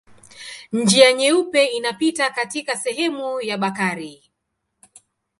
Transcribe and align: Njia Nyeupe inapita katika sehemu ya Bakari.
Njia 0.71 1.13
Nyeupe 1.13 1.65
inapita 1.65 2.29
katika 2.29 2.75
sehemu 2.77 3.41
ya 3.41 3.57
Bakari. 3.57 4.31